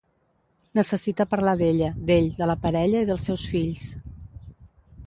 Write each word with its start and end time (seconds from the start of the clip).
Necessita 0.79 1.27
parlar 1.33 1.53
d’ella, 1.59 1.91
d’ell, 2.09 2.31
de 2.41 2.49
la 2.53 2.59
parella 2.65 3.05
i 3.07 3.11
dels 3.13 3.31
seus 3.31 3.47
fills. 3.53 3.91